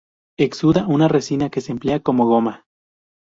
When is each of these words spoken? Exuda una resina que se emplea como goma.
Exuda 0.39 0.87
una 0.87 1.07
resina 1.07 1.51
que 1.51 1.61
se 1.61 1.71
emplea 1.73 1.99
como 1.99 2.25
goma. 2.25 2.65